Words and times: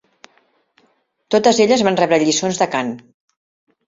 Totes 1.35 1.59
elles 1.65 1.83
van 1.87 1.99
rebre 1.99 2.19
lliçons 2.23 2.63
de 2.63 2.69
cant. 2.77 2.91